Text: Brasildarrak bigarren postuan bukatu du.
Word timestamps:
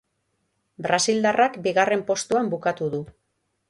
Brasildarrak 0.85 1.61
bigarren 1.69 2.05
postuan 2.11 2.53
bukatu 2.57 2.93
du. 2.97 3.09